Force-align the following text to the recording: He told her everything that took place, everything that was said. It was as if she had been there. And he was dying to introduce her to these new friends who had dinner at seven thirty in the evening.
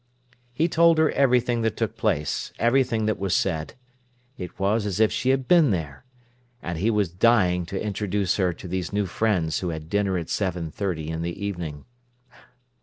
He 0.51 0.67
told 0.67 0.97
her 0.97 1.11
everything 1.11 1.61
that 1.61 1.77
took 1.77 1.95
place, 1.95 2.51
everything 2.57 3.05
that 3.05 3.19
was 3.19 3.35
said. 3.35 3.75
It 4.35 4.57
was 4.57 4.87
as 4.87 4.99
if 4.99 5.11
she 5.11 5.29
had 5.29 5.47
been 5.47 5.69
there. 5.69 6.05
And 6.59 6.79
he 6.79 6.89
was 6.89 7.07
dying 7.11 7.67
to 7.67 7.79
introduce 7.79 8.37
her 8.37 8.51
to 8.51 8.67
these 8.67 8.91
new 8.91 9.05
friends 9.05 9.59
who 9.59 9.69
had 9.69 9.89
dinner 9.91 10.17
at 10.17 10.27
seven 10.31 10.71
thirty 10.71 11.09
in 11.11 11.21
the 11.21 11.39
evening. 11.45 11.85